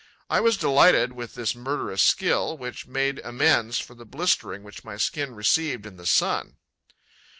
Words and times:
I 0.31 0.39
was 0.39 0.57
delighted 0.57 1.13
with 1.13 1.35
this 1.35 1.53
murderous 1.53 2.01
skill, 2.01 2.57
which 2.57 2.87
made 2.87 3.19
amends 3.23 3.77
for 3.77 3.93
the 3.93 4.03
blistering 4.03 4.63
which 4.63 4.83
my 4.83 4.97
skin 4.97 5.35
received 5.35 5.85
in 5.85 5.97
the 5.97 6.07
sun. 6.07 6.57